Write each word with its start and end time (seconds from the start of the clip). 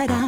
out, 0.00 0.27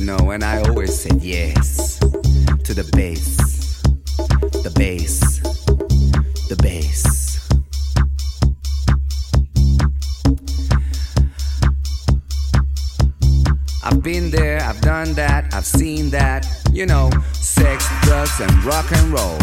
no, 0.00 0.30
and 0.30 0.42
I 0.42 0.62
always 0.62 0.98
said 0.98 1.22
yes 1.22 1.98
to 1.98 2.74
the 2.74 2.88
bass, 2.94 3.82
the 4.62 4.72
bass, 4.76 5.40
the 6.48 6.56
bass. 6.62 7.48
I've 13.82 14.02
been 14.02 14.30
there, 14.30 14.60
I've 14.62 14.80
done 14.80 15.12
that, 15.14 15.52
I've 15.52 15.66
seen 15.66 16.10
that, 16.10 16.46
you 16.72 16.86
know, 16.86 17.10
sex, 17.32 17.86
drugs, 18.02 18.40
and 18.40 18.64
rock 18.64 18.90
and 18.92 19.12
roll. 19.12 19.39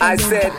I 0.00 0.16
said, 0.16 0.52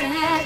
have 0.00 0.37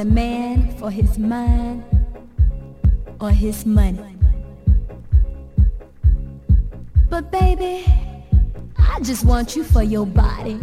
a 0.00 0.04
man 0.04 0.74
for 0.78 0.90
his 0.90 1.18
mind 1.18 1.84
or 3.20 3.30
his 3.30 3.66
money. 3.66 4.16
But 7.10 7.30
baby, 7.30 7.84
I 8.78 9.00
just 9.00 9.26
want 9.26 9.56
you 9.56 9.62
for 9.62 9.82
your 9.82 10.06
body. 10.06 10.58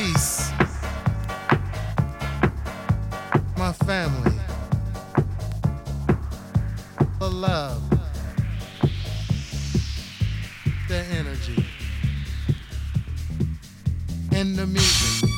peace, 0.00 0.50
my 3.58 3.70
family, 3.84 4.32
the 7.18 7.30
love, 7.30 7.82
the 10.88 11.04
energy, 11.18 11.66
and 14.32 14.56
the 14.56 14.66
music. 14.66 15.29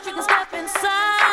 Can 0.00 0.22
step 0.22 0.52
inside 0.52 1.25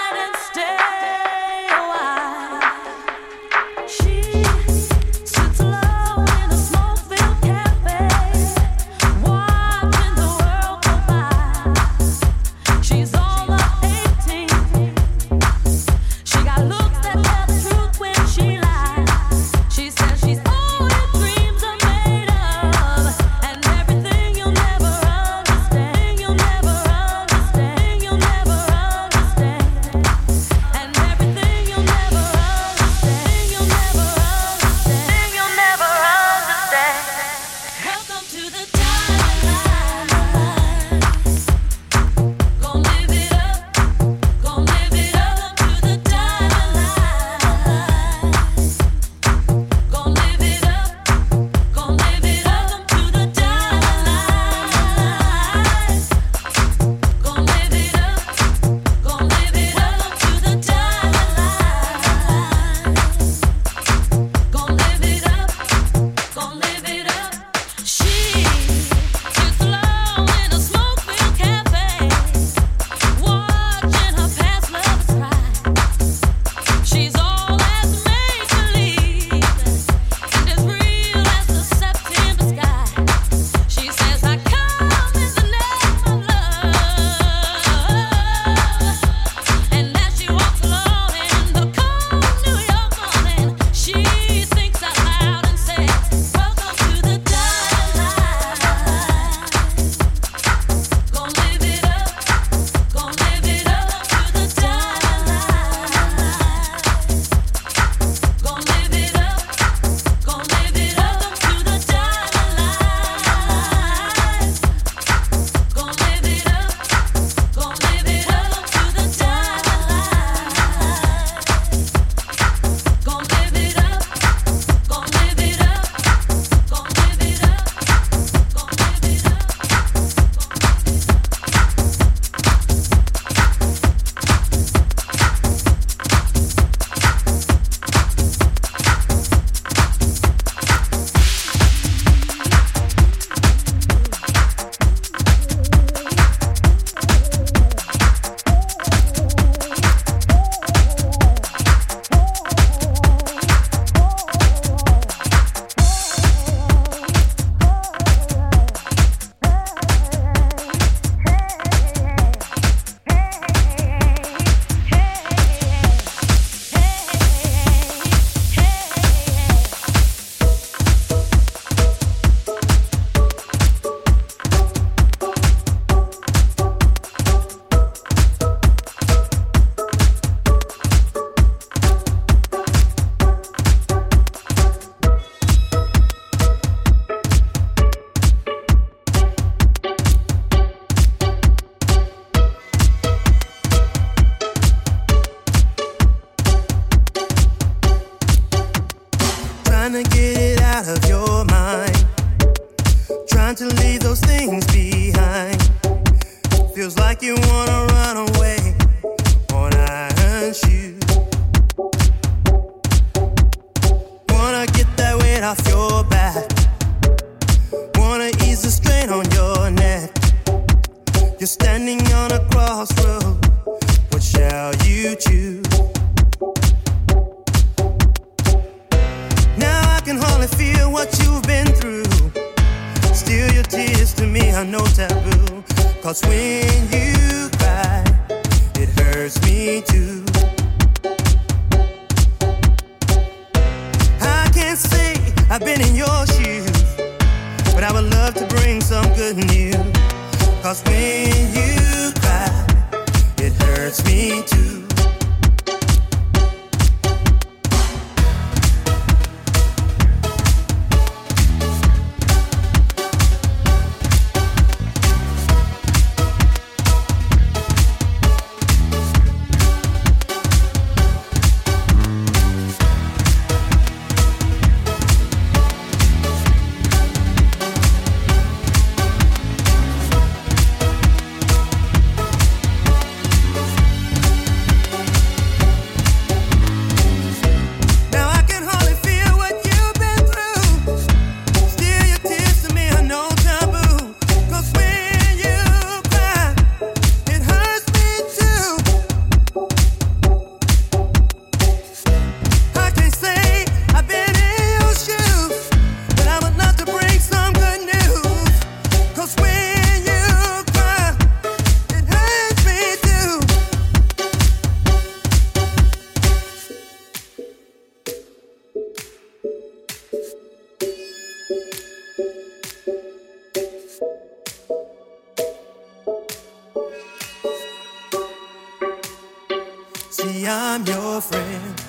See, 330.14 330.45
I'm 330.45 330.85
your 330.85 331.22
friend. 331.22 331.80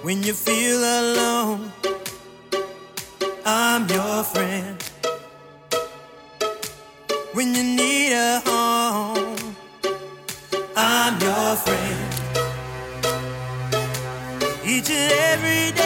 When 0.00 0.22
you 0.22 0.32
feel 0.32 0.78
alone, 0.78 1.72
I'm 3.44 3.86
your 3.90 4.24
friend. 4.24 4.82
When 7.34 7.54
you 7.54 7.62
need 7.62 8.14
a 8.14 8.40
home, 8.46 9.56
I'm 10.74 11.20
your 11.20 11.56
friend. 11.56 12.14
Each 14.64 14.88
and 14.88 15.12
every 15.12 15.72
day. 15.76 15.83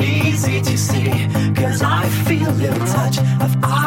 easy 0.00 0.60
to 0.60 0.76
see, 0.76 1.28
cause 1.54 1.82
I 1.82 2.08
feel 2.26 2.52
your 2.60 2.74
touch 2.86 3.18
of 3.40 3.77